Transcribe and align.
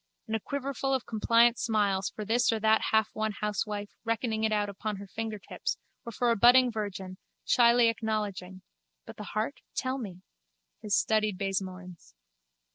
and 0.25 0.35
a 0.35 0.39
quiverful 0.39 0.95
of 0.95 1.05
compliant 1.05 1.59
smiles 1.59 2.09
for 2.09 2.25
this 2.25 2.51
or 2.51 2.59
that 2.59 2.85
halfwon 2.91 3.33
housewife 3.39 3.91
reckoning 4.03 4.43
it 4.43 4.51
out 4.51 4.67
upon 4.67 4.95
her 4.95 5.05
fingertips 5.05 5.77
or 6.07 6.11
for 6.11 6.31
a 6.31 6.35
budding 6.35 6.71
virgin, 6.71 7.19
shyly 7.45 7.87
acknowledging 7.87 8.63
(but 9.05 9.15
the 9.17 9.23
heart? 9.23 9.59
tell 9.75 9.99
me!) 9.99 10.23
his 10.81 10.95
studied 10.97 11.37
baisemoins. 11.37 12.15